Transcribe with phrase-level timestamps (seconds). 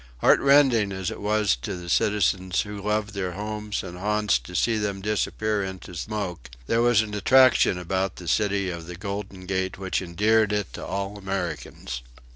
[0.17, 4.77] Heartrending as it was to the citizens who loved their homes and haunts to see
[4.77, 9.77] them disappear into smoke, there was an attraction about the city of the Golden Gate
[9.77, 12.01] which endeared it to all Americans.